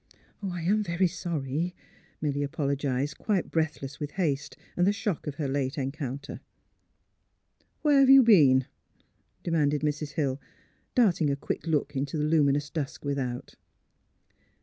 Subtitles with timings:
[0.41, 1.75] ''I am— very sorry,"
[2.21, 6.33] Milly apologised, quite breathless with haste and the shock of her late encounter.
[6.33, 6.39] '^
[7.83, 8.65] Where have you been?"
[9.43, 10.13] demanded Mrs.
[10.13, 10.41] Hill,
[10.95, 13.53] darting a quick look into the luminous dusk with out.